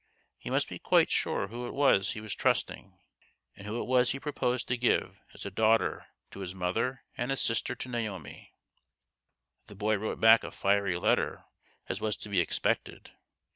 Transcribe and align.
He 0.39 0.49
must 0.49 0.67
be 0.67 0.79
quite 0.79 1.11
sure 1.11 1.49
who 1.49 1.67
it 1.67 1.75
was 1.75 2.13
he 2.13 2.21
was 2.21 2.33
trusting, 2.33 2.97
and 3.55 3.67
who 3.67 3.79
it 3.79 3.85
was 3.85 4.13
he 4.13 4.19
proposed 4.19 4.67
to 4.69 4.75
give 4.75 5.19
as 5.35 5.45
a 5.45 5.51
daughter 5.51 6.07
to 6.31 6.39
his 6.39 6.55
mother 6.55 7.03
and 7.15 7.31
a 7.31 7.37
sister 7.37 7.75
to 7.75 7.87
Naomi. 7.87 8.55
The 9.67 9.75
boy 9.75 9.97
wrote 9.97 10.19
back 10.19 10.43
a 10.43 10.49
fiery 10.49 10.97
letter, 10.97 11.43
as 11.87 12.01
was 12.01 12.15
to 12.15 12.29
be 12.29 12.39
expected. 12.41 13.11